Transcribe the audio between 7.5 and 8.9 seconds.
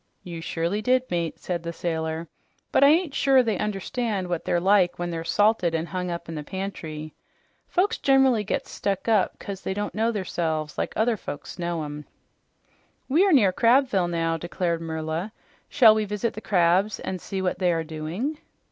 Folks gener'ly gets